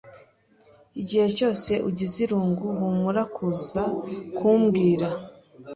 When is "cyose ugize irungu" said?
1.37-2.65